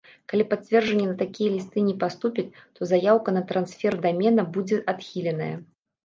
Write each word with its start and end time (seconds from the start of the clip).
Калі 0.31 0.43
пацвярджэнні 0.51 1.03
на 1.07 1.11
такія 1.17 1.49
лісты 1.55 1.83
не 1.89 1.91
паступяць, 2.03 2.45
то 2.79 2.87
заяўка 2.91 3.29
на 3.35 3.43
трансфер 3.51 3.93
дамена 4.07 4.45
будзе 4.55 4.77
адхіленая. 4.95 5.51